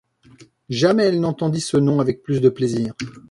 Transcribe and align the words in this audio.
Jamais 0.69 1.03
elle 1.03 1.19
n’entendit 1.19 1.61
ce 1.61 1.77
nom 1.77 1.99
avec 1.99 2.23
plus 2.23 2.41
de 2.41 2.49
plaisir. 2.49 2.95